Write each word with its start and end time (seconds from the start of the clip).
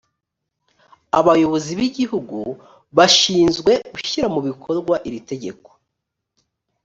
abayobozi 1.19 1.71
b 1.79 1.81
igihugu 1.89 2.39
bashinzwe 2.97 3.71
gushyira 3.93 4.27
mu 4.33 4.41
bikorwa 4.47 4.95
iri 5.07 5.19
tegeko 5.29 5.69